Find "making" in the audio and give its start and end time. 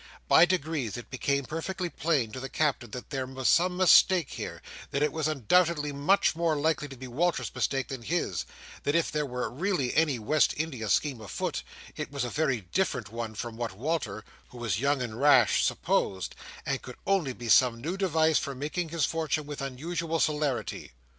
18.55-18.89